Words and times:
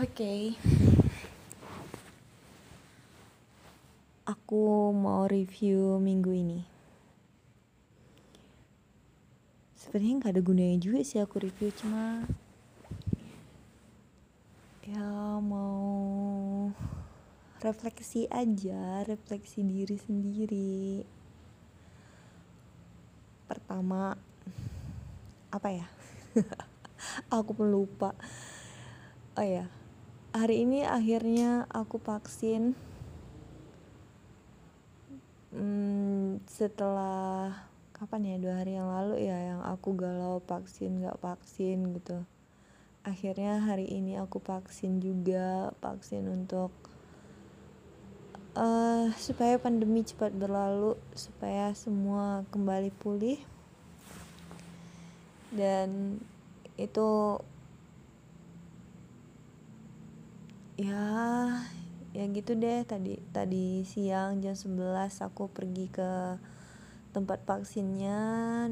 Oke. 0.00 0.56
Aku 4.24 4.88
mau 4.96 5.28
review 5.28 6.00
minggu 6.00 6.32
ini. 6.32 6.64
Sebenarnya 9.76 10.16
nggak 10.16 10.32
ada 10.32 10.40
gunanya 10.40 10.80
juga 10.80 11.04
sih 11.04 11.20
aku 11.20 11.44
review 11.44 11.68
cuma 11.76 12.24
ya 14.88 15.36
mau 15.44 16.72
refleksi 17.60 18.24
aja, 18.32 19.04
refleksi 19.04 19.60
diri 19.60 20.00
sendiri. 20.00 21.04
Pertama 23.44 24.16
apa 25.52 25.68
ya? 25.68 25.84
aku 27.28 27.52
pun 27.52 27.68
lupa. 27.68 28.16
Oh 29.36 29.44
ya, 29.44 29.68
hari 30.32 30.64
ini 30.64 30.82
akhirnya 30.88 31.68
aku 31.68 32.00
vaksin. 32.00 32.72
Hmm, 35.52 36.40
setelah 36.48 37.68
kapan 37.92 38.32
ya? 38.32 38.36
Dua 38.40 38.54
hari 38.64 38.72
yang 38.80 38.88
lalu 38.88 39.28
ya 39.28 39.36
yang 39.36 39.60
aku 39.60 39.92
galau 39.92 40.40
vaksin 40.40 41.04
nggak 41.04 41.20
vaksin 41.20 41.92
gitu. 42.00 42.24
Akhirnya 43.04 43.60
hari 43.60 43.84
ini 43.92 44.16
aku 44.16 44.40
vaksin 44.40 45.04
juga 45.04 45.76
vaksin 45.84 46.24
untuk 46.32 46.72
uh, 48.56 49.12
supaya 49.20 49.60
pandemi 49.60 50.00
cepat 50.00 50.32
berlalu 50.32 50.96
supaya 51.12 51.76
semua 51.76 52.48
kembali 52.48 52.88
pulih. 52.96 53.36
Dan 55.52 56.16
itu 56.80 57.36
ya 60.76 61.04
ya 62.12 62.24
gitu 62.28 62.56
deh. 62.56 62.84
Tadi 62.84 63.20
tadi 63.32 63.84
siang 63.84 64.40
jam 64.40 64.56
11 64.56 65.24
aku 65.24 65.48
pergi 65.48 65.88
ke 65.88 66.36
tempat 67.12 67.44
vaksinnya 67.44 68.20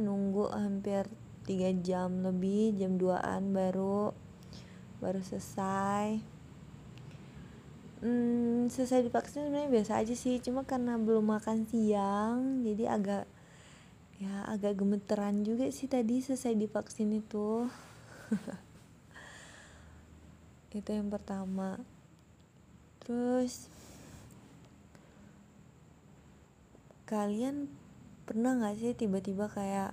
nunggu 0.01 0.49
hampir 0.53 1.05
3 1.45 1.77
jam 1.85 2.25
lebih 2.25 2.77
jam 2.77 2.97
2an 2.97 3.53
baru 3.53 4.17
baru 5.01 5.21
selesai. 5.21 6.21
Hmm, 8.01 8.73
selesai 8.73 9.05
divaksin 9.05 9.45
sebenarnya 9.45 9.69
biasa 9.69 10.01
aja 10.01 10.17
sih 10.17 10.41
cuma 10.41 10.65
karena 10.65 10.97
belum 10.97 11.37
makan 11.37 11.69
siang 11.69 12.65
jadi 12.65 12.97
agak 12.97 13.29
ya 14.17 14.49
agak 14.49 14.81
gemeteran 14.81 15.45
juga 15.45 15.69
sih 15.69 15.85
tadi 15.85 16.25
selesai 16.25 16.57
divaksin 16.57 17.13
itu. 17.13 17.69
Itu 20.81 20.91
yang 20.97 21.13
pertama 21.13 21.83
terus 23.03 23.67
kalian 27.09 27.67
pernah 28.29 28.55
gak 28.61 28.79
sih 28.79 28.95
tiba-tiba 28.95 29.51
kayak 29.51 29.91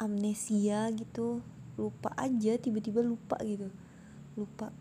amnesia 0.00 0.88
gitu? 0.96 1.44
Lupa 1.76 2.14
aja 2.16 2.56
tiba-tiba 2.56 3.04
lupa 3.04 3.36
gitu. 3.44 3.68
Lupa. 4.38 4.72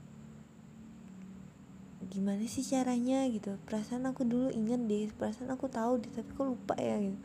Gimana 2.07 2.45
sih 2.47 2.63
caranya 2.63 3.27
gitu? 3.27 3.59
Perasaan 3.67 4.07
aku 4.07 4.23
dulu 4.23 4.53
inget 4.53 4.79
deh 4.87 5.11
perasaan 5.11 5.51
aku 5.51 5.67
tahu 5.67 5.99
deh 5.99 6.11
tapi 6.15 6.29
kok 6.31 6.47
lupa 6.47 6.79
ya 6.79 6.95
gitu. 7.01 7.19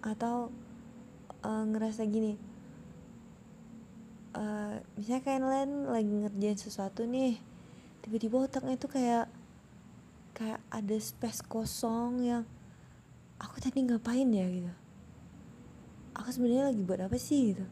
Atau 0.00 0.54
uh, 1.44 1.64
ngerasa 1.68 2.08
gini 2.08 2.48
uh, 4.38 4.74
misalnya 4.98 5.22
kalian 5.24 5.70
lagi 5.88 6.12
ngerjain 6.26 6.58
sesuatu 6.58 7.04
nih 7.04 7.40
tiba-tiba 8.08 8.48
otaknya 8.48 8.80
tuh 8.80 8.88
kayak 8.88 9.28
kayak 10.32 10.64
ada 10.72 10.96
space 10.96 11.44
kosong 11.44 12.24
yang 12.24 12.48
aku 13.36 13.60
tadi 13.60 13.84
ngapain 13.84 14.24
ya 14.32 14.48
gitu. 14.48 14.72
Aku 16.16 16.32
sebenarnya 16.32 16.72
lagi 16.72 16.80
buat 16.88 17.04
apa 17.04 17.20
sih 17.20 17.52
gitu. 17.52 17.68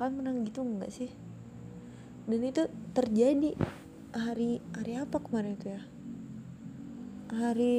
Kalian 0.00 0.16
pernah 0.16 0.32
gitu 0.48 0.60
nggak 0.64 0.88
sih? 0.88 1.12
Dan 2.24 2.40
itu 2.40 2.72
terjadi 2.96 3.52
hari 4.16 4.64
hari 4.72 4.92
apa 4.96 5.20
kemarin 5.20 5.60
itu 5.60 5.76
ya? 5.76 5.82
Hari 7.36 7.76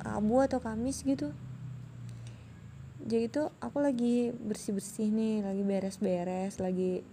Rabu 0.00 0.36
atau 0.48 0.64
Kamis 0.64 1.04
gitu. 1.04 1.28
Jadi 3.04 3.28
itu 3.28 3.42
aku 3.60 3.84
lagi 3.84 4.32
bersih 4.32 4.72
bersih 4.72 5.12
nih 5.12 5.44
lagi 5.44 5.60
beres 5.60 6.00
beres 6.00 6.56
lagi 6.56 7.04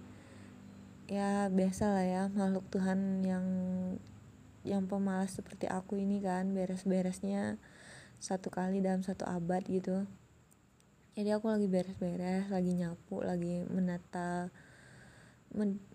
ya 1.09 1.49
biasa 1.49 1.89
lah 1.89 2.05
ya 2.05 2.23
makhluk 2.29 2.69
Tuhan 2.69 3.25
yang 3.25 3.45
yang 4.61 4.85
pemalas 4.85 5.33
seperti 5.33 5.65
aku 5.65 5.97
ini 5.97 6.21
kan 6.21 6.53
beres 6.53 6.85
beresnya 6.85 7.57
satu 8.21 8.53
kali 8.53 8.77
dalam 8.85 9.01
satu 9.01 9.25
abad 9.25 9.65
gitu. 9.65 10.05
Jadi 11.17 11.33
aku 11.33 11.49
lagi 11.49 11.65
beres 11.65 11.97
beres 11.97 12.45
lagi 12.53 12.77
nyapu 12.77 13.25
lagi 13.25 13.65
menata 13.65 14.53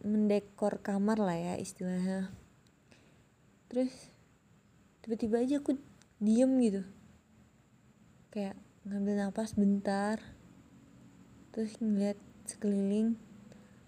mendekor 0.03 0.83
kamar 0.83 1.23
lah 1.23 1.39
ya 1.39 1.55
istilahnya. 1.63 2.35
Terus 3.71 3.95
tiba-tiba 5.07 5.47
aja 5.47 5.63
aku 5.63 5.79
diem 6.19 6.51
gitu. 6.59 6.83
Kayak 8.35 8.59
ngambil 8.83 9.31
nafas 9.31 9.55
bentar 9.55 10.19
terus 11.55 11.79
ngeliat 11.79 12.19
sekeliling 12.51 13.15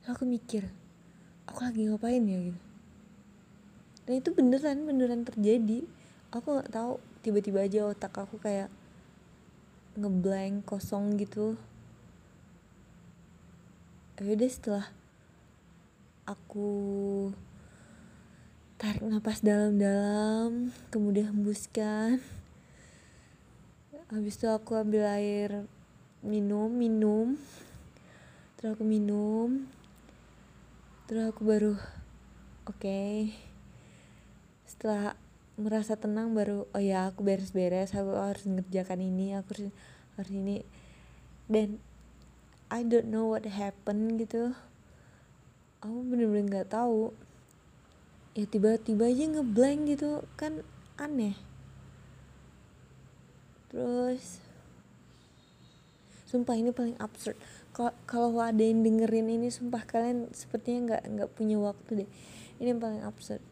aku 0.07 0.23
mikir 0.23 0.71
aku 1.47 1.59
lagi 1.63 1.87
ngapain 1.87 2.23
ya 2.27 2.39
gitu. 2.53 2.63
Dan 4.07 4.15
itu 4.23 4.31
beneran 4.35 4.87
beneran 4.87 5.23
terjadi. 5.27 5.83
Aku 6.31 6.59
nggak 6.59 6.71
tahu 6.71 7.03
tiba-tiba 7.27 7.67
aja 7.67 7.91
otak 7.91 8.15
aku 8.15 8.39
kayak 8.39 8.71
ngeblank 9.99 10.63
kosong 10.63 11.19
gitu. 11.19 11.59
Udah 14.17 14.49
setelah 14.49 14.87
aku 16.29 16.71
tarik 18.77 19.03
nafas 19.03 19.41
dalam-dalam 19.41 20.71
kemudian 20.93 21.33
hembuskan. 21.33 22.21
Habis 24.07 24.39
itu 24.39 24.47
aku 24.47 24.79
ambil 24.79 25.09
air 25.09 25.67
minum 26.23 26.71
minum. 26.71 27.35
Terus 28.55 28.79
aku 28.79 28.87
minum 28.87 29.67
terus 31.07 31.31
aku 31.31 31.47
baru 31.47 31.73
oke. 32.67 32.83
Okay. 32.83 33.31
setelah 34.67 35.15
merasa 35.55 35.95
tenang 35.95 36.35
baru 36.35 36.67
oh 36.75 36.83
ya 36.83 37.09
aku 37.09 37.23
beres-beres 37.23 37.95
aku 37.95 38.13
harus 38.19 38.45
ngerjakan 38.45 39.01
ini 39.01 39.39
aku 39.39 39.55
harus 39.55 39.71
harus 40.19 40.33
ini. 40.35 40.67
Dan 41.47 41.79
I 42.67 42.83
don't 42.83 43.07
know 43.15 43.31
what 43.31 43.47
happened 43.47 44.19
gitu. 44.19 44.51
Aku 45.79 46.03
bener-bener 46.03 46.51
nggak 46.51 46.67
-bener 46.67 46.75
tahu. 46.75 47.15
Ya 48.35 48.45
tiba-tiba 48.51 49.07
aja 49.07 49.31
ngeblank 49.31 49.87
gitu 49.87 50.27
kan 50.35 50.67
aneh. 50.99 51.39
Terus 53.71 54.43
sumpah 56.27 56.59
ini 56.59 56.75
paling 56.75 56.99
absurd 56.99 57.39
kalau 58.09 58.41
ada 58.41 58.65
yang 58.65 58.81
dengerin 58.81 59.29
ini 59.29 59.53
sumpah 59.53 59.85
kalian 59.85 60.33
sepertinya 60.33 60.97
nggak 60.97 61.03
nggak 61.13 61.31
punya 61.37 61.61
waktu 61.61 62.05
deh. 62.05 62.11
Ini 62.57 62.73
yang 62.73 62.81
paling 62.81 63.05
absurd. 63.05 63.45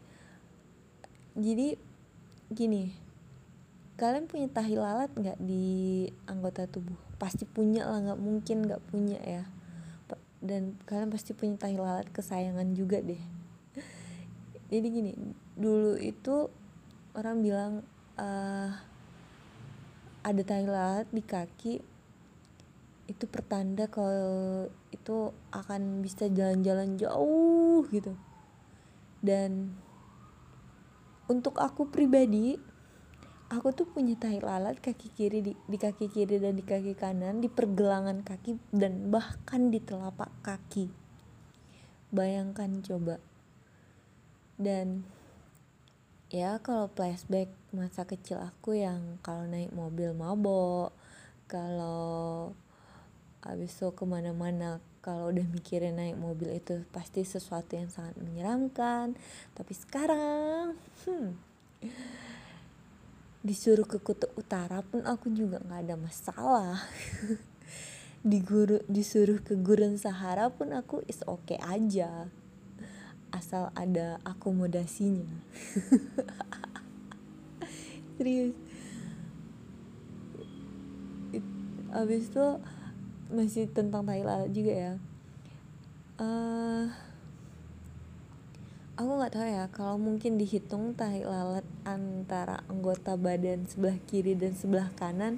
Jadi 1.37 1.77
gini 2.49 2.89
kalian 3.95 4.25
punya 4.27 4.49
tahi 4.49 4.75
lalat 4.75 5.13
nggak 5.13 5.37
di 5.37 6.09
anggota 6.25 6.65
tubuh? 6.65 6.97
Pasti 7.21 7.45
punya 7.45 7.85
lah 7.85 8.01
nggak 8.01 8.19
mungkin 8.19 8.65
nggak 8.65 8.81
punya 8.89 9.21
ya. 9.21 9.43
Dan 10.41 10.73
kalian 10.89 11.13
pasti 11.13 11.37
punya 11.37 11.61
tahi 11.61 11.77
lalat 11.77 12.09
kesayangan 12.09 12.73
juga 12.73 13.05
deh. 13.05 13.21
Jadi 14.73 14.87
gini 14.89 15.13
dulu 15.53 16.01
itu 16.01 16.49
orang 17.13 17.45
bilang 17.45 17.73
uh, 18.17 18.73
ada 20.25 20.41
tai 20.41 20.65
lalat 20.65 21.05
di 21.13 21.21
kaki 21.21 21.94
itu 23.05 23.29
pertanda 23.29 23.85
kalau 23.85 24.65
itu 24.89 25.29
akan 25.53 26.01
bisa 26.01 26.25
jalan-jalan 26.29 26.97
jauh 26.97 27.85
gitu. 27.93 28.17
Dan 29.21 29.73
untuk 31.29 31.57
aku 31.57 31.89
pribadi 31.89 32.57
aku 33.49 33.73
tuh 33.73 33.85
punya 33.85 34.17
tai 34.17 34.41
lalat 34.41 34.81
kaki 34.81 35.13
kiri 35.13 35.39
di, 35.45 35.53
di 35.53 35.77
kaki 35.77 36.09
kiri 36.09 36.41
dan 36.41 36.57
di 36.57 36.65
kaki 36.65 36.97
kanan 36.97 37.41
di 37.41 37.49
pergelangan 37.49 38.25
kaki 38.25 38.57
dan 38.73 39.13
bahkan 39.13 39.69
di 39.69 39.77
telapak 39.81 40.33
kaki. 40.41 40.89
Bayangkan 42.09 42.81
coba. 42.81 43.21
Dan 44.57 45.05
ya 46.33 46.57
kalau 46.63 46.89
flashback 46.89 47.53
masa 47.69 48.07
kecil 48.07 48.41
aku 48.41 48.81
yang 48.81 49.21
kalau 49.21 49.45
naik 49.45 49.69
mobil 49.75 50.15
mabok 50.15 50.95
kalau 51.45 52.51
habis 53.45 53.77
itu 53.77 53.87
ke 53.93 54.03
mana-mana 54.03 54.81
kalau 55.05 55.29
udah 55.29 55.45
mikirin 55.53 56.01
naik 56.01 56.17
mobil 56.17 56.57
itu 56.57 56.81
pasti 56.89 57.21
sesuatu 57.21 57.77
yang 57.77 57.93
sangat 57.93 58.17
menyeramkan. 58.17 59.13
Tapi 59.53 59.73
sekarang 59.77 60.73
hmm, 61.05 61.29
disuruh 63.45 63.85
ke 63.85 64.01
kutub 64.01 64.33
utara 64.33 64.81
pun 64.81 65.05
aku 65.05 65.29
juga 65.29 65.61
nggak 65.61 65.81
ada 65.85 65.95
masalah. 65.95 66.81
Di 68.25 68.41
guru 68.41 68.81
disuruh 68.89 69.37
ke 69.45 69.53
gurun 69.53 70.01
Sahara 70.01 70.49
pun 70.49 70.73
aku 70.73 71.05
is 71.05 71.21
oke 71.29 71.45
okay 71.45 71.61
aja 71.61 72.25
asal 73.29 73.69
ada 73.77 74.17
akomodasinya. 74.25 75.29
Serius. 78.17 78.57
Abis 81.93 82.33
itu 82.33 82.47
masih 83.31 83.69
tentang 83.71 84.05
tai 84.05 84.21
lalat 84.21 84.51
juga 84.53 84.73
ya. 84.73 84.93
Uh, 86.15 86.87
aku 88.95 89.11
nggak 89.19 89.33
tahu 89.35 89.47
ya 89.47 89.65
kalau 89.75 89.99
mungkin 89.99 90.39
dihitung 90.39 90.95
tai 90.95 91.27
lalat 91.27 91.67
antara 91.83 92.63
anggota 92.71 93.19
badan 93.19 93.67
sebelah 93.67 93.99
kiri 94.07 94.39
dan 94.39 94.55
sebelah 94.55 94.87
kanan 94.95 95.35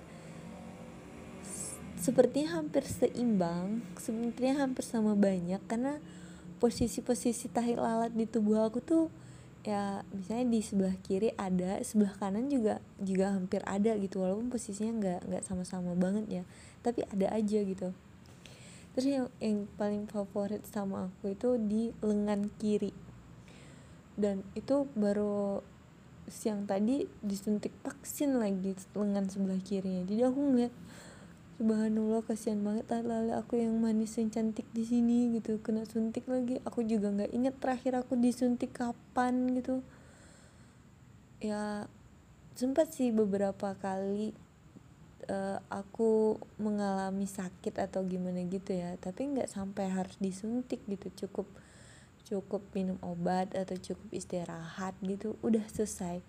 sepertinya 1.98 2.62
hampir 2.62 2.86
seimbang 2.86 3.82
sebenarnya 3.98 4.62
hampir 4.62 4.86
sama 4.86 5.18
banyak 5.18 5.58
karena 5.66 5.98
posisi-posisi 6.62 7.50
tahi 7.50 7.74
lalat 7.74 8.14
di 8.14 8.30
tubuh 8.30 8.62
aku 8.62 8.78
tuh 8.78 9.10
ya 9.68 10.08
misalnya 10.16 10.48
di 10.48 10.60
sebelah 10.64 10.96
kiri 11.04 11.36
ada 11.36 11.84
sebelah 11.84 12.16
kanan 12.16 12.48
juga 12.48 12.80
juga 13.04 13.36
hampir 13.36 13.60
ada 13.68 14.00
gitu 14.00 14.24
walaupun 14.24 14.48
posisinya 14.48 14.96
nggak 14.96 15.22
nggak 15.28 15.44
sama-sama 15.44 15.92
banget 15.92 16.26
ya 16.32 16.44
tapi 16.88 17.04
ada 17.04 17.28
aja 17.36 17.60
gitu. 17.68 17.92
Terus 18.96 19.06
yang 19.12 19.28
yang 19.44 19.68
paling 19.76 20.08
favorit 20.08 20.64
sama 20.66 21.12
aku 21.12 21.36
itu 21.36 21.60
di 21.60 21.92
lengan 22.00 22.48
kiri. 22.58 22.96
Dan 24.18 24.42
itu 24.58 24.90
baru 24.98 25.62
siang 26.32 26.66
tadi 26.66 27.06
disuntik 27.22 27.76
vaksin 27.86 28.40
lagi 28.40 28.74
lengan 28.96 29.28
sebelah 29.28 29.60
kirinya. 29.62 30.02
Jadi 30.08 30.22
aku 30.24 30.40
ngeliat 30.40 30.74
subhanallah 31.58 32.22
kasihan 32.22 32.62
banget. 32.62 32.86
Lala 33.02 33.42
aku 33.42 33.58
yang 33.58 33.82
manis 33.82 34.14
yang 34.22 34.30
cantik 34.30 34.70
di 34.72 34.86
sini 34.86 35.34
gitu. 35.34 35.58
Kena 35.60 35.84
suntik 35.90 36.30
lagi. 36.30 36.62
Aku 36.64 36.86
juga 36.86 37.10
nggak 37.10 37.34
inget 37.34 37.56
terakhir 37.58 37.98
aku 37.98 38.14
disuntik 38.14 38.78
kapan 38.78 39.58
gitu. 39.58 39.82
Ya 41.42 41.90
sempat 42.54 42.94
sih 42.94 43.10
beberapa 43.10 43.74
kali 43.78 44.34
uh, 45.30 45.62
aku 45.70 46.38
mengalami 46.62 47.26
sakit 47.26 47.82
atau 47.82 48.06
gimana 48.06 48.46
gitu 48.46 48.78
ya. 48.78 48.94
Tapi 49.02 49.34
nggak 49.34 49.50
sampai 49.50 49.90
harus 49.90 50.14
disuntik 50.22 50.86
gitu. 50.86 51.10
Cukup 51.26 51.50
cukup 52.28 52.62
minum 52.78 53.02
obat 53.02 53.58
atau 53.58 53.74
cukup 53.82 54.14
istirahat 54.14 54.94
gitu. 55.02 55.34
Udah 55.42 55.66
selesai. 55.74 56.22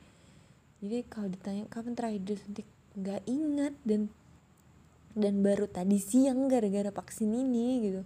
Jadi 0.81 1.05
kalau 1.11 1.29
ditanya 1.29 1.69
kapan 1.69 1.93
terakhir 1.93 2.23
disuntik 2.25 2.67
nggak 2.97 3.23
ingat. 3.29 3.77
Dan 3.85 4.09
dan 5.19 5.43
baru 5.43 5.67
tadi 5.67 5.99
siang 5.99 6.47
gara-gara 6.47 6.89
vaksin 6.95 7.35
ini 7.35 7.83
gitu. 7.83 8.03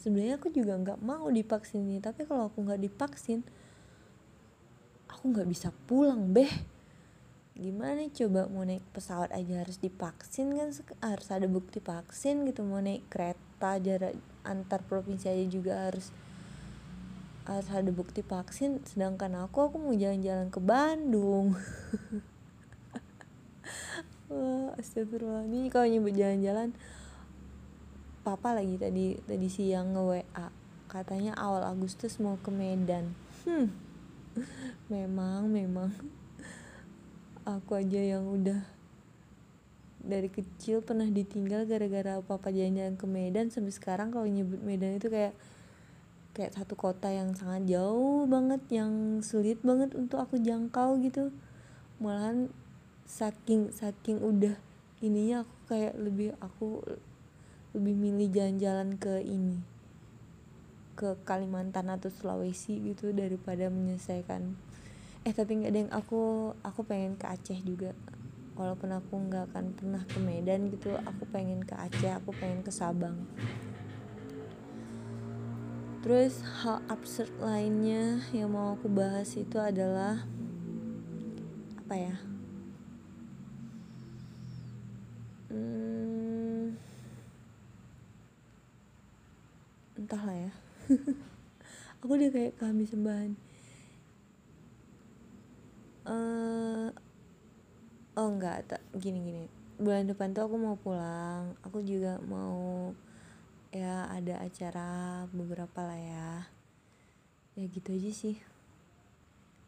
Sebenarnya 0.00 0.40
aku 0.40 0.48
juga 0.52 0.76
nggak 0.76 1.00
mau 1.04 1.28
divaksin 1.28 1.84
ini 1.84 2.00
tapi 2.00 2.24
kalau 2.24 2.48
aku 2.48 2.64
nggak 2.64 2.80
divaksin 2.80 3.44
aku 5.12 5.32
nggak 5.32 5.48
bisa 5.48 5.68
pulang 5.88 6.32
beh. 6.32 6.76
Gimana 7.56 8.04
coba 8.12 8.52
mau 8.52 8.68
naik 8.68 8.84
pesawat 8.92 9.32
aja 9.32 9.64
harus 9.64 9.80
divaksin 9.80 10.52
kan 10.52 10.68
harus 11.00 11.28
ada 11.32 11.48
bukti 11.48 11.80
vaksin 11.80 12.44
gitu 12.44 12.60
mau 12.60 12.84
naik 12.84 13.08
kereta 13.08 13.80
jarak 13.80 14.12
antar 14.44 14.84
provinsi 14.84 15.32
aja 15.32 15.44
juga 15.48 15.88
harus 15.88 16.12
harus 17.48 17.68
ada 17.72 17.88
bukti 17.88 18.20
vaksin. 18.20 18.84
Sedangkan 18.84 19.32
aku 19.40 19.72
aku 19.72 19.76
mau 19.80 19.96
jalan-jalan 19.96 20.52
ke 20.52 20.60
Bandung 20.60 21.56
Wah, 24.26 24.74
astagfirullah. 24.74 25.46
Ini 25.46 25.70
kalau 25.70 25.86
nyebut 25.86 26.14
jalan-jalan 26.18 26.74
papa 28.26 28.58
lagi 28.58 28.74
tadi 28.74 29.14
tadi 29.22 29.46
siang 29.46 29.94
nge 29.94 30.02
WA 30.02 30.46
katanya 30.90 31.38
awal 31.38 31.62
Agustus 31.62 32.18
mau 32.18 32.34
ke 32.42 32.50
Medan. 32.50 33.14
Hmm. 33.46 33.70
Memang 34.92 35.46
memang. 35.46 35.94
Aku 37.46 37.78
aja 37.78 38.02
yang 38.02 38.26
udah 38.26 38.66
dari 40.02 40.26
kecil 40.26 40.82
pernah 40.82 41.06
ditinggal 41.06 41.62
gara-gara 41.66 42.18
papa 42.18 42.50
jalan-jalan 42.50 42.98
ke 42.98 43.06
Medan. 43.06 43.54
Sampai 43.54 43.70
sekarang 43.70 44.10
kalau 44.10 44.26
nyebut 44.26 44.58
Medan 44.66 44.98
itu 44.98 45.06
kayak 45.06 45.38
kayak 46.34 46.52
satu 46.58 46.74
kota 46.74 47.14
yang 47.14 47.30
sangat 47.38 47.70
jauh 47.70 48.26
banget 48.26 48.60
yang 48.74 49.22
sulit 49.22 49.62
banget 49.62 49.94
untuk 49.94 50.18
aku 50.18 50.42
jangkau 50.42 50.98
gitu. 50.98 51.30
Malahan 52.02 52.50
saking 53.06 53.70
saking 53.70 54.18
udah 54.18 54.58
ininya 54.98 55.46
aku 55.46 55.54
kayak 55.70 55.94
lebih 55.94 56.34
aku 56.42 56.82
lebih 57.72 57.94
milih 57.94 58.28
jalan-jalan 58.34 58.98
ke 58.98 59.22
ini 59.22 59.62
ke 60.96 61.14
Kalimantan 61.28 61.92
atau 61.92 62.08
Sulawesi 62.08 62.80
gitu 62.80 63.12
daripada 63.12 63.68
menyelesaikan. 63.68 64.56
Eh 65.28 65.32
tapi 65.36 65.60
nggak 65.60 65.70
ada 65.70 65.80
yang 65.84 65.92
aku 65.92 66.52
aku 66.64 66.80
pengen 66.88 67.20
ke 67.20 67.28
Aceh 67.28 67.60
juga. 67.60 67.92
Walaupun 68.56 68.88
aku 68.96 69.14
nggak 69.28 69.52
akan 69.52 69.76
pernah 69.76 70.02
ke 70.08 70.16
Medan 70.16 70.72
gitu 70.72 70.96
aku 70.96 71.28
pengen 71.28 71.60
ke 71.68 71.76
Aceh 71.76 72.16
aku 72.16 72.32
pengen 72.40 72.64
ke 72.64 72.72
Sabang. 72.72 73.28
Terus 76.00 76.40
hal 76.64 76.80
absurd 76.88 77.28
lainnya 77.44 78.24
yang 78.32 78.56
mau 78.56 78.72
aku 78.72 78.88
bahas 78.88 79.36
itu 79.36 79.60
adalah 79.60 80.24
apa 81.86 81.94
ya 81.94 82.16
hmm, 85.50 86.74
entahlah 89.98 90.34
ya 90.34 90.52
aku 92.00 92.12
udah 92.14 92.30
kayak 92.30 92.54
kehabisan 92.58 93.02
bahan 93.02 93.32
uh, 96.06 96.88
oh 98.16 98.28
enggak 98.30 98.64
tak 98.70 98.82
gini 98.96 99.20
gini. 99.20 99.44
Bulan 99.76 100.08
depan 100.08 100.32
tuh 100.32 100.48
aku 100.48 100.56
mau 100.56 100.78
pulang. 100.78 101.52
Aku 101.66 101.84
juga 101.84 102.16
mau 102.24 102.94
ya 103.74 104.08
ada 104.08 104.40
acara 104.40 105.26
beberapa 105.34 105.84
lah 105.84 106.00
ya. 106.00 106.30
Ya 107.58 107.64
gitu 107.68 107.92
aja 107.92 108.10
sih. 108.14 108.36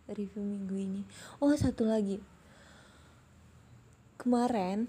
Review 0.09 0.41
minggu 0.41 0.77
ini. 0.79 1.03
Oh 1.43 1.53
satu 1.53 1.85
lagi. 1.85 2.23
Kemarin 4.17 4.89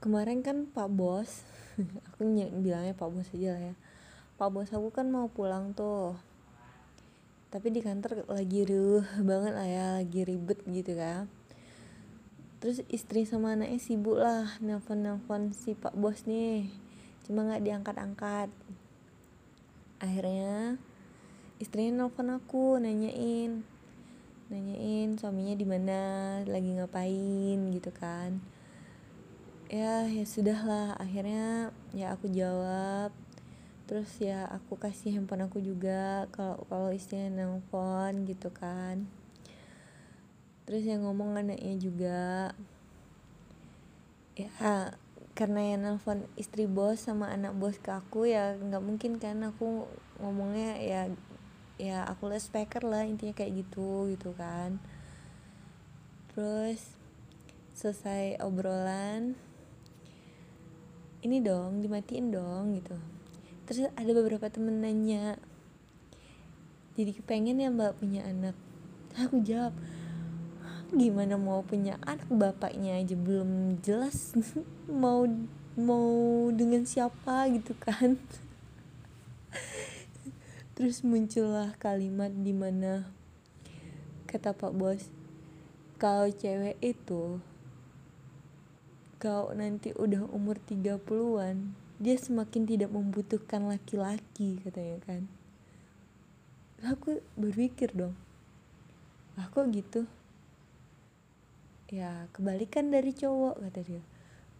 kemarin 0.00 0.40
kan 0.40 0.64
pak 0.64 0.88
bos 0.88 1.44
aku 2.08 2.24
bilangnya 2.64 2.96
pak 2.96 3.08
bos 3.12 3.28
aja 3.36 3.52
lah 3.52 3.62
ya 3.68 3.74
pak 4.40 4.48
bos 4.48 4.72
aku 4.72 4.88
kan 4.88 5.04
mau 5.12 5.28
pulang 5.28 5.76
tuh. 5.76 6.16
Tapi 7.52 7.68
di 7.68 7.84
kantor 7.84 8.24
lagi 8.24 8.64
ruh 8.64 9.04
banget 9.20 9.52
lah 9.52 9.68
ya 9.68 9.86
lagi 10.00 10.24
ribet 10.24 10.64
gitu 10.64 10.96
kan. 10.96 11.28
Terus 12.64 12.80
istri 12.88 13.28
sama 13.28 13.52
anaknya 13.52 13.76
sibuk 13.76 14.16
lah 14.16 14.56
nelfon 14.64 15.04
nelfon 15.04 15.52
si 15.52 15.76
pak 15.76 15.92
bos 15.92 16.24
nih. 16.24 16.72
Cuma 17.28 17.44
nggak 17.44 17.68
diangkat 17.68 17.96
angkat 18.00 18.48
akhirnya 20.00 20.80
istrinya 21.60 22.08
nelfon 22.08 22.32
aku 22.32 22.80
nanyain. 22.80 23.60
Nanyain 24.48 25.20
suaminya 25.20 25.52
di 25.52 25.68
mana 25.68 26.00
lagi 26.48 26.80
ngapain 26.80 27.60
gitu 27.76 27.92
kan. 27.92 28.40
Ya 29.68 30.08
ya 30.08 30.24
sudah 30.24 30.64
lah. 30.64 30.88
Akhirnya 30.96 31.76
ya 31.92 32.16
aku 32.16 32.32
jawab 32.32 33.12
terus 33.90 34.22
ya 34.22 34.46
aku 34.46 34.78
kasih 34.78 35.18
handphone 35.18 35.50
aku 35.50 35.58
juga 35.58 36.30
kalau 36.30 36.62
kalau 36.70 36.94
istrinya 36.94 37.42
nelfon 37.42 38.22
gitu 38.22 38.46
kan. 38.54 39.10
Terus 40.62 40.86
yang 40.86 41.02
ngomong 41.02 41.34
anaknya 41.34 41.74
juga 41.74 42.22
ya 44.38 44.94
karena 45.34 45.74
yang 45.74 45.82
nelfon 45.82 46.22
istri 46.38 46.70
bos 46.70 47.02
sama 47.02 47.34
anak 47.34 47.50
bos 47.58 47.82
ke 47.82 47.90
aku 47.90 48.30
ya 48.30 48.54
nggak 48.54 48.78
mungkin 48.78 49.18
kan 49.18 49.42
aku 49.42 49.90
ngomongnya 50.22 50.78
ya 50.78 51.02
ya 51.74 52.06
aku 52.06 52.30
les 52.30 52.46
speaker 52.46 52.86
lah 52.86 53.02
intinya 53.02 53.34
kayak 53.34 53.66
gitu 53.66 54.06
gitu 54.14 54.30
kan. 54.38 54.78
Terus 56.30 56.94
selesai 57.74 58.38
obrolan 58.38 59.34
ini 61.26 61.42
dong 61.42 61.82
dimatiin 61.82 62.30
dong 62.30 62.78
gitu 62.78 63.19
terus 63.70 63.86
ada 63.94 64.10
beberapa 64.10 64.50
temen 64.50 64.82
nanya 64.82 65.38
jadi 67.00 67.16
kepengen 67.16 67.62
ya 67.62 67.72
mbak 67.72 67.96
punya 67.96 68.26
anak? 68.28 68.52
Aku 69.16 69.40
jawab 69.40 69.72
gimana 70.92 71.40
mau 71.40 71.64
punya 71.64 71.96
anak? 72.04 72.28
Bapaknya 72.28 73.00
aja 73.00 73.16
belum 73.16 73.80
jelas 73.80 74.36
mau 74.90 75.24
mau 75.80 76.12
dengan 76.52 76.84
siapa 76.84 77.48
gitu 77.54 77.72
kan. 77.78 78.20
Terus 80.76 81.00
muncullah 81.00 81.72
kalimat 81.80 82.36
di 82.36 82.52
mana 82.52 83.08
kata 84.28 84.52
pak 84.52 84.76
bos 84.76 85.08
kalau 85.96 86.28
cewek 86.28 86.76
itu 86.84 87.40
kau 89.16 89.56
nanti 89.56 89.96
udah 89.96 90.28
umur 90.36 90.60
30-an 90.68 91.72
dia 92.00 92.16
semakin 92.16 92.64
tidak 92.64 92.88
membutuhkan 92.88 93.68
laki-laki 93.68 94.56
katanya 94.64 94.98
kan. 95.04 95.28
Aku 96.80 97.20
berpikir 97.36 97.92
dong 97.92 98.16
aku 99.36 99.68
gitu? 99.72 100.08
Ya 101.92 102.24
kebalikan 102.32 102.88
dari 102.88 103.12
cowok 103.12 103.60
kata 103.60 103.80
dia. 103.84 104.02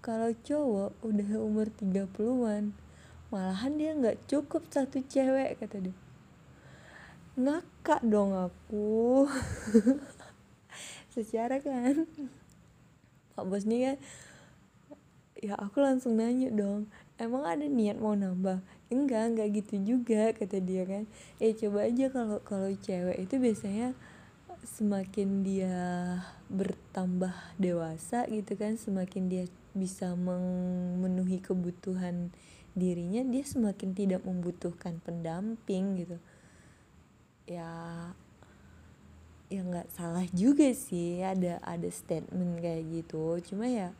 Kalau 0.04 0.36
cowok 0.36 1.00
udah 1.00 1.30
umur 1.40 1.72
30-an 1.72 2.76
malahan 3.32 3.72
dia 3.78 3.96
nggak 3.96 4.28
cukup 4.28 4.68
satu 4.68 5.00
cewek 5.00 5.56
kata 5.56 5.88
dia. 5.88 5.96
Ngakak 7.40 8.04
dong 8.04 8.36
aku. 8.36 9.24
Secara 11.14 11.56
kan. 11.64 12.04
Pak 13.32 13.44
bos 13.48 13.64
nih 13.64 13.80
kan 13.94 13.96
ya 15.40 15.56
aku 15.56 15.80
langsung 15.80 16.20
nanya 16.20 16.52
dong 16.52 16.84
emang 17.20 17.44
ada 17.44 17.68
niat 17.68 18.00
mau 18.00 18.16
nambah? 18.16 18.64
Enggak 18.88 19.22
enggak 19.36 19.48
gitu 19.60 19.74
juga 19.84 20.32
kata 20.32 20.58
dia 20.58 20.88
kan. 20.88 21.04
Eh 21.36 21.52
coba 21.52 21.86
aja 21.86 22.08
kalau 22.08 22.40
kalau 22.40 22.72
cewek 22.72 23.20
itu 23.20 23.36
biasanya 23.36 23.92
semakin 24.64 25.44
dia 25.44 25.76
bertambah 26.52 27.32
dewasa 27.56 28.28
gitu 28.28 28.56
kan 28.56 28.76
semakin 28.76 29.30
dia 29.30 29.44
bisa 29.72 30.12
memenuhi 30.18 31.40
kebutuhan 31.40 32.34
dirinya 32.74 33.24
dia 33.24 33.44
semakin 33.46 33.94
tidak 33.94 34.24
membutuhkan 34.24 34.98
pendamping 35.04 36.00
gitu. 36.00 36.16
Ya 37.44 37.70
ya 39.50 39.60
nggak 39.66 39.90
salah 39.92 40.24
juga 40.30 40.70
sih 40.72 41.20
ada 41.20 41.60
ada 41.60 41.88
statement 41.92 42.64
kayak 42.64 42.84
gitu. 42.90 43.38
Cuma 43.44 43.68
ya 43.68 43.92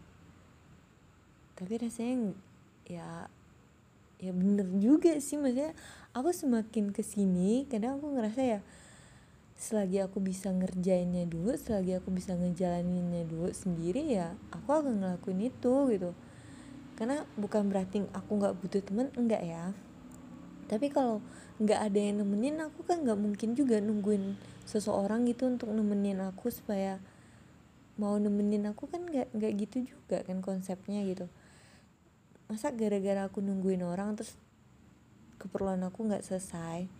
tapi 1.60 1.76
rasanya 1.76 2.32
ya 2.90 3.30
ya 4.18 4.32
bener 4.34 4.66
juga 4.82 5.16
sih 5.22 5.38
maksudnya 5.38 5.72
aku 6.12 6.34
semakin 6.34 6.90
ke 6.90 7.00
sini 7.06 7.64
kadang 7.70 8.02
aku 8.02 8.12
ngerasa 8.18 8.42
ya 8.42 8.60
selagi 9.60 10.00
aku 10.00 10.24
bisa 10.24 10.48
ngerjainnya 10.48 11.28
dulu 11.28 11.52
selagi 11.52 12.00
aku 12.00 12.08
bisa 12.08 12.32
ngejalaninnya 12.32 13.28
dulu 13.28 13.52
sendiri 13.52 14.08
ya 14.08 14.32
aku 14.48 14.72
akan 14.72 15.04
ngelakuin 15.04 15.52
itu 15.52 15.74
gitu. 15.92 16.16
Karena 16.96 17.28
bukan 17.36 17.68
berarti 17.68 18.08
aku 18.16 18.40
nggak 18.40 18.56
butuh 18.56 18.80
temen 18.80 19.12
enggak 19.20 19.44
ya. 19.44 19.76
Tapi 20.64 20.88
kalau 20.88 21.20
nggak 21.60 21.76
ada 21.76 22.00
yang 22.00 22.24
nemenin 22.24 22.56
aku 22.64 22.88
kan 22.88 23.04
nggak 23.04 23.20
mungkin 23.20 23.52
juga 23.52 23.84
nungguin 23.84 24.40
seseorang 24.64 25.28
gitu 25.28 25.44
untuk 25.44 25.68
nemenin 25.76 26.24
aku 26.24 26.48
supaya 26.48 26.96
mau 28.00 28.16
nemenin 28.16 28.64
aku 28.64 28.88
kan 28.88 29.04
nggak 29.04 29.28
nggak 29.36 29.52
gitu 29.60 29.92
juga 29.92 30.24
kan 30.24 30.40
konsepnya 30.40 31.04
gitu 31.04 31.28
masa 32.50 32.74
gara-gara 32.74 33.30
aku 33.30 33.38
nungguin 33.38 33.86
orang 33.86 34.18
terus 34.18 34.34
keperluan 35.38 35.80
aku 35.86 36.10
nggak 36.10 36.26
selesai? 36.26 36.90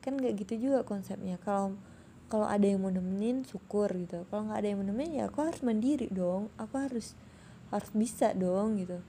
Kan 0.00 0.16
nggak 0.16 0.40
gitu 0.40 0.72
juga 0.72 0.88
konsepnya. 0.88 1.36
Kalau 1.44 1.76
kalau 2.32 2.48
ada 2.48 2.64
yang 2.64 2.80
mau 2.80 2.88
nemenin 2.88 3.44
syukur 3.44 3.92
gitu. 3.92 4.24
Kalau 4.32 4.48
nggak 4.48 4.58
ada 4.64 4.68
yang 4.72 4.80
mau 4.80 4.88
nemenin 4.88 5.20
ya 5.20 5.24
aku 5.28 5.44
harus 5.44 5.60
mandiri 5.60 6.08
dong. 6.08 6.48
Aku 6.56 6.80
harus 6.80 7.12
harus 7.68 7.90
bisa 7.92 8.32
dong 8.32 8.80
gitu. 8.80 9.04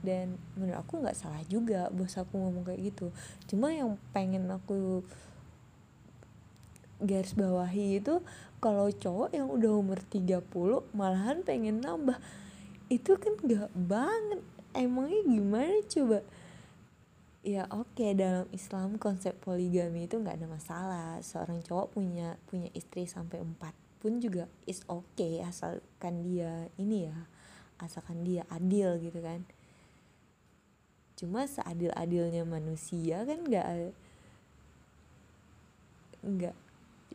Dan 0.00 0.40
menurut 0.56 0.80
aku 0.80 1.04
nggak 1.04 1.14
salah 1.14 1.44
juga 1.44 1.92
bos 1.92 2.16
aku 2.16 2.40
ngomong 2.40 2.64
kayak 2.64 2.96
gitu. 2.96 3.12
Cuma 3.44 3.68
yang 3.68 4.00
pengen 4.16 4.48
aku 4.48 5.04
garis 7.00 7.32
bawahi 7.36 8.00
itu 8.00 8.20
kalau 8.60 8.92
cowok 8.92 9.32
yang 9.32 9.48
udah 9.48 9.72
umur 9.72 10.00
30 10.04 10.40
malahan 10.92 11.44
pengen 11.44 11.80
nambah. 11.80 12.16
Itu 12.92 13.16
kan 13.16 13.38
gak 13.40 13.72
banget 13.72 14.40
emangnya 14.74 15.20
gimana? 15.26 15.76
Coba. 15.86 16.18
Ya 17.40 17.64
oke 17.72 17.96
okay, 17.96 18.12
dalam 18.12 18.44
Islam 18.52 19.00
konsep 19.00 19.32
poligami 19.40 20.04
itu 20.04 20.20
nggak 20.20 20.44
ada 20.44 20.48
masalah. 20.48 21.10
Seorang 21.24 21.64
cowok 21.64 21.96
punya 21.96 22.36
punya 22.44 22.68
istri 22.76 23.08
sampai 23.08 23.40
empat 23.40 23.72
pun 24.00 24.20
juga 24.20 24.48
is 24.64 24.84
oke 24.88 25.04
okay, 25.16 25.40
asalkan 25.44 26.24
dia 26.24 26.68
ini 26.80 27.08
ya 27.08 27.16
asalkan 27.80 28.28
dia 28.28 28.44
adil 28.52 29.00
gitu 29.00 29.24
kan. 29.24 29.48
Cuma 31.16 31.48
seadil 31.48 31.92
adilnya 31.96 32.44
manusia 32.44 33.24
kan 33.24 33.40
nggak 33.40 33.96
nggak 36.20 36.56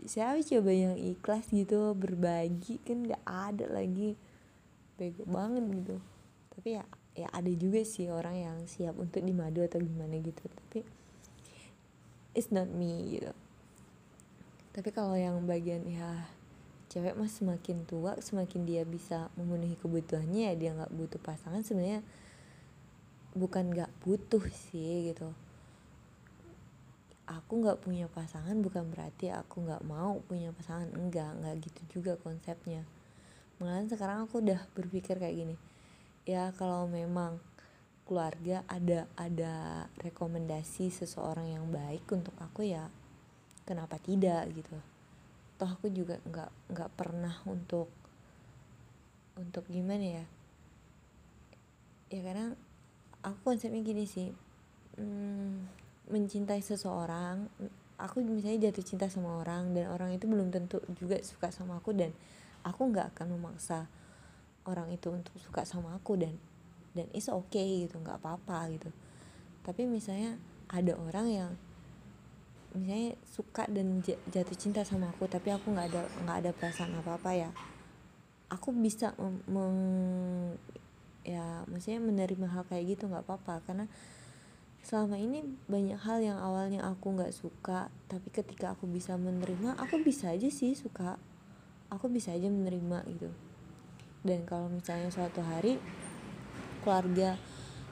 siapa 0.10 0.42
coba 0.42 0.72
yang 0.74 0.98
ikhlas 0.98 1.54
gitu 1.54 1.94
berbagi 1.94 2.82
kan 2.82 3.06
nggak 3.06 3.24
ada 3.26 3.70
lagi. 3.70 4.18
Bego 4.98 5.22
banget 5.30 5.70
gitu. 5.70 6.02
Tapi 6.50 6.82
ya 6.82 6.86
ya 7.16 7.32
ada 7.32 7.48
juga 7.56 7.82
sih 7.88 8.12
orang 8.12 8.36
yang 8.36 8.58
siap 8.68 9.00
untuk 9.00 9.24
dimadu 9.24 9.64
atau 9.64 9.80
gimana 9.80 10.20
gitu. 10.20 10.44
Tapi 10.52 10.84
it's 12.36 12.52
not 12.52 12.68
me 12.68 13.16
gitu. 13.16 13.32
Tapi 14.76 14.92
kalau 14.92 15.16
yang 15.16 15.40
bagian 15.48 15.88
ya 15.88 16.28
cewek 16.92 17.16
mah 17.16 17.32
semakin 17.32 17.88
tua 17.88 18.20
semakin 18.20 18.68
dia 18.68 18.84
bisa 18.84 19.32
memenuhi 19.40 19.80
kebutuhannya 19.80 20.52
ya 20.52 20.54
dia 20.56 20.72
nggak 20.76 20.92
butuh 20.96 21.20
pasangan 21.20 21.64
sebenarnya 21.64 22.04
bukan 23.36 23.72
nggak 23.72 23.92
butuh 24.04 24.44
sih 24.72 25.16
gitu. 25.16 25.32
Aku 27.26 27.64
nggak 27.64 27.82
punya 27.82 28.06
pasangan 28.12 28.54
bukan 28.60 28.92
berarti 28.92 29.32
aku 29.32 29.64
nggak 29.64 29.88
mau 29.88 30.20
punya 30.28 30.52
pasangan. 30.52 30.92
Enggak 30.92 31.32
nggak 31.40 31.56
gitu 31.64 31.82
juga 32.00 32.20
konsepnya. 32.20 32.84
Malahan 33.64 33.88
sekarang 33.88 34.28
aku 34.28 34.44
udah 34.44 34.60
berpikir 34.76 35.16
kayak 35.16 35.40
gini 35.40 35.56
ya 36.26 36.52
kalau 36.58 36.90
memang 36.90 37.38
keluarga 38.06 38.62
ada 38.70 39.10
ada 39.18 39.86
rekomendasi 40.02 40.94
seseorang 40.94 41.54
yang 41.54 41.66
baik 41.74 42.06
untuk 42.14 42.34
aku 42.38 42.66
ya 42.66 42.90
kenapa 43.66 43.98
tidak 43.98 44.46
gitu. 44.54 44.78
Toh 45.58 45.70
aku 45.70 45.90
juga 45.90 46.22
nggak 46.26 46.76
nggak 46.76 46.92
pernah 46.94 47.38
untuk 47.50 47.90
untuk 49.38 49.66
gimana 49.70 50.22
ya? 50.22 50.26
Ya 52.14 52.22
karena 52.22 52.54
aku 53.26 53.38
konsepnya 53.42 53.82
gini 53.82 54.06
sih 54.06 54.30
hmm, 55.02 55.66
mencintai 56.14 56.62
seseorang 56.62 57.50
aku 57.98 58.22
misalnya 58.22 58.70
jatuh 58.70 58.86
cinta 58.86 59.08
sama 59.08 59.42
orang 59.42 59.74
dan 59.74 59.90
orang 59.90 60.14
itu 60.14 60.28
belum 60.28 60.52
tentu 60.52 60.84
juga 61.00 61.18
suka 61.24 61.50
sama 61.50 61.80
aku 61.80 61.96
dan 61.96 62.12
aku 62.62 62.92
nggak 62.92 63.16
akan 63.16 63.40
memaksa 63.40 63.88
orang 64.66 64.90
itu 64.94 65.14
untuk 65.14 65.34
suka 65.38 65.64
sama 65.64 65.94
aku 65.94 66.18
dan 66.18 66.34
dan 66.98 67.06
is 67.14 67.30
okay 67.30 67.86
gitu 67.86 68.02
nggak 68.02 68.18
apa-apa 68.22 68.72
gitu. 68.74 68.90
Tapi 69.62 69.86
misalnya 69.86 70.38
ada 70.72 70.94
orang 70.98 71.28
yang 71.30 71.52
misalnya 72.74 73.16
suka 73.24 73.70
dan 73.72 74.04
jatuh 74.04 74.58
cinta 74.58 74.84
sama 74.84 75.14
aku 75.14 75.32
tapi 75.32 75.54
aku 75.54 75.72
nggak 75.72 75.88
ada 75.96 76.02
nggak 76.28 76.38
ada 76.44 76.52
perasaan 76.52 76.92
apa 77.00 77.16
apa 77.16 77.32
ya 77.32 77.50
aku 78.52 78.76
bisa 78.76 79.16
meng 79.48 79.80
ya 81.24 81.64
maksudnya 81.72 82.04
menerima 82.04 82.48
hal 82.52 82.64
kayak 82.70 82.98
gitu 82.98 83.10
nggak 83.10 83.26
apa-apa. 83.26 83.62
Karena 83.66 83.86
selama 84.86 85.18
ini 85.18 85.42
banyak 85.66 85.98
hal 85.98 86.22
yang 86.22 86.38
awalnya 86.38 86.86
aku 86.86 87.18
nggak 87.18 87.34
suka 87.34 87.90
tapi 88.06 88.30
ketika 88.30 88.78
aku 88.78 88.86
bisa 88.86 89.18
menerima 89.18 89.78
aku 89.82 90.02
bisa 90.02 90.34
aja 90.34 90.50
sih 90.50 90.74
suka. 90.74 91.18
Aku 91.94 92.10
bisa 92.10 92.34
aja 92.34 92.50
menerima 92.50 93.06
gitu 93.14 93.30
dan 94.26 94.42
kalau 94.50 94.68
misalnya 94.74 95.14
suatu 95.14 95.46
hari 95.46 95.78
keluarga 96.82 97.38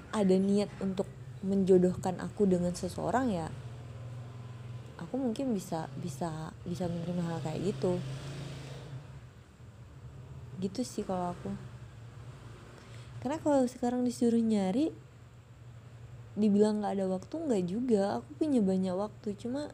ada 0.10 0.36
niat 0.36 0.74
untuk 0.82 1.06
menjodohkan 1.46 2.18
aku 2.18 2.50
dengan 2.50 2.74
seseorang 2.74 3.30
ya 3.30 3.48
aku 5.14 5.30
mungkin 5.30 5.54
bisa 5.54 5.86
bisa 6.02 6.50
bisa 6.66 6.90
menerima 6.90 7.22
hal 7.22 7.38
kayak 7.46 7.62
gitu. 7.70 8.02
Gitu 10.58 10.82
sih 10.82 11.06
kalau 11.06 11.38
aku. 11.38 11.54
Karena 13.22 13.38
kalau 13.38 13.62
sekarang 13.70 14.02
disuruh 14.02 14.42
nyari 14.42 14.90
dibilang 16.34 16.82
nggak 16.82 16.98
ada 16.98 17.06
waktu 17.06 17.36
nggak 17.46 17.64
juga. 17.70 18.04
Aku 18.18 18.30
punya 18.42 18.66
banyak 18.66 18.98
waktu 18.98 19.38
cuma 19.38 19.70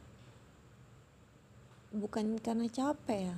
bukan 1.96 2.36
karena 2.44 2.68
capek 2.68 3.32
ya 3.32 3.38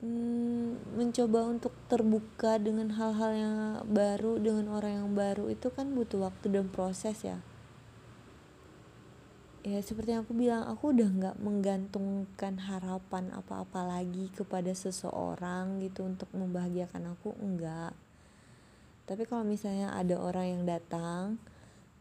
hmm, 0.00 0.96
mencoba 0.96 1.48
untuk 1.48 1.72
terbuka 1.86 2.56
dengan 2.56 2.92
hal-hal 2.96 3.32
yang 3.36 3.56
baru 3.88 4.40
dengan 4.40 4.72
orang 4.72 5.04
yang 5.04 5.10
baru 5.12 5.52
itu 5.52 5.68
kan 5.72 5.92
butuh 5.92 6.28
waktu 6.28 6.52
dan 6.52 6.66
proses 6.72 7.20
ya. 7.24 7.38
Ya 9.60 9.76
seperti 9.84 10.16
yang 10.16 10.24
aku 10.24 10.32
bilang 10.32 10.64
aku 10.64 10.96
udah 10.96 11.04
nggak 11.04 11.36
menggantungkan 11.36 12.64
harapan 12.64 13.28
apa-apa 13.28 13.84
lagi 13.84 14.32
kepada 14.32 14.72
seseorang 14.72 15.84
gitu 15.84 16.08
untuk 16.08 16.32
membahagiakan 16.32 17.12
aku 17.12 17.36
enggak. 17.36 17.92
Tapi 19.04 19.28
kalau 19.28 19.44
misalnya 19.44 19.92
ada 19.92 20.16
orang 20.16 20.46
yang 20.48 20.62
datang 20.64 21.36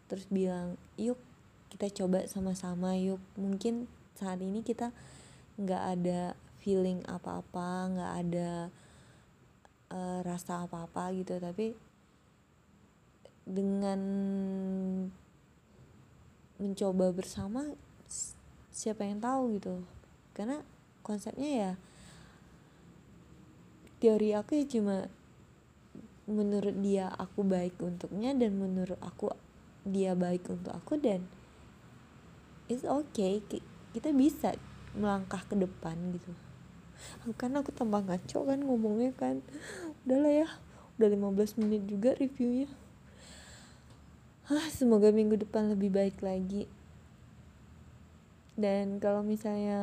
terus 0.07 0.25
bilang 0.31 0.79
yuk 0.95 1.19
kita 1.67 1.91
coba 1.91 2.23
sama-sama 2.31 2.95
yuk. 2.95 3.19
Mungkin 3.35 3.91
saat 4.15 4.39
ini 4.39 4.63
kita 4.63 4.95
nggak 5.59 5.83
ada 5.99 6.39
feeling 6.59 7.01
apa-apa 7.07 7.67
nggak 7.95 8.13
ada 8.27 8.51
uh, 9.91 10.19
rasa 10.23 10.67
apa-apa 10.67 11.11
gitu. 11.15 11.39
Tapi 11.39 11.73
dengan 13.49 14.01
mencoba 16.59 17.15
bersama 17.15 17.65
siapa 18.69 19.07
yang 19.07 19.23
tahu 19.23 19.57
gitu. 19.57 19.81
Karena 20.35 20.61
konsepnya 21.01 21.49
ya 21.49 21.71
teori 23.99 24.31
aku 24.31 24.55
ya 24.55 24.65
cuma 24.67 24.97
menurut 26.29 26.77
dia 26.79 27.11
aku 27.19 27.43
baik 27.43 27.75
untuknya 27.83 28.31
dan 28.37 28.55
menurut 28.55 28.95
aku 29.03 29.33
dia 29.83 30.15
baik 30.15 30.47
untuk 30.47 30.71
aku 30.71 30.95
dan 30.95 31.25
it's 32.71 32.87
okay 32.87 33.43
kita 33.91 34.13
bisa 34.13 34.55
melangkah 34.93 35.41
ke 35.43 35.57
depan 35.57 35.97
gitu 36.15 36.31
kan 37.37 37.51
aku 37.55 37.71
tambah 37.71 38.01
ngaco 38.03 38.39
kan 38.45 38.59
ngomongnya 38.59 39.11
kan. 39.15 39.43
Udahlah 40.03 40.45
ya 40.45 40.49
udah 40.99 41.07
15 41.07 41.61
menit 41.63 41.87
juga 41.87 42.11
reviewnya. 42.17 42.67
Ah 44.49 44.67
semoga 44.73 45.13
minggu 45.13 45.37
depan 45.37 45.69
lebih 45.71 45.93
baik 45.93 46.19
lagi. 46.25 46.65
Dan 48.59 48.99
kalau 48.99 49.23
misalnya 49.23 49.79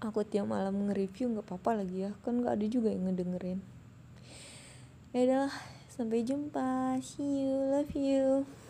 aku 0.00 0.24
tiap 0.24 0.48
malam 0.48 0.88
nge-review 0.88 1.28
nggak 1.34 1.44
apa-apa 1.44 1.84
lagi 1.84 2.08
ya. 2.08 2.16
Kan 2.24 2.40
nggak 2.40 2.56
ada 2.56 2.66
juga 2.70 2.88
yang 2.88 3.10
ngedengerin. 3.10 3.60
Ya 5.12 5.20
udah 5.28 5.50
sampai 5.92 6.24
jumpa. 6.24 6.96
See 7.04 7.52
you 7.92 8.61